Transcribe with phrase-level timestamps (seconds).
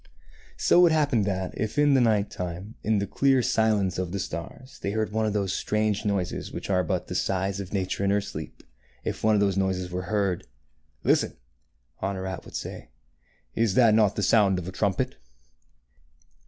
[0.57, 4.17] So it happened that, if in the night time, in the clear silence of the
[4.17, 8.03] stars, they heard one of those strange noises which are but the sighs of Nature
[8.05, 8.63] in her sleep,—
[9.05, 10.47] if one of these noises were heard,"
[11.11, 11.37] Listen,"
[12.01, 12.89] Honorat would say,"
[13.55, 15.17] is not that the sound of a trumpet